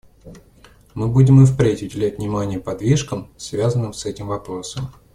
[0.95, 4.89] Мы будем и впредь уделять внимание подвижкам, связанным с этим вопросом.